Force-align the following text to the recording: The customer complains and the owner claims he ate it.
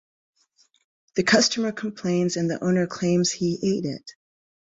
The 1.15 1.21
customer 1.21 1.71
complains 1.71 2.35
and 2.35 2.49
the 2.49 2.63
owner 2.63 2.87
claims 2.87 3.31
he 3.31 3.59
ate 3.61 3.85
it. 3.85 4.11